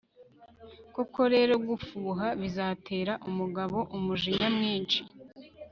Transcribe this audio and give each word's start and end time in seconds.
koko 0.95 1.21
rero, 1.33 1.53
gufuha 1.67 2.27
bizatera 2.41 3.13
umugabo 3.29 3.77
umujinya 3.97 4.47
mwinshi 4.57 4.99